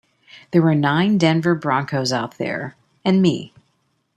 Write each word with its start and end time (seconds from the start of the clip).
There 0.49 0.63
were 0.63 0.73
nine 0.73 1.19
Denver 1.19 1.53
Broncos 1.53 2.11
out 2.11 2.39
there, 2.39 2.75
and 3.05 3.21
me. 3.21 3.53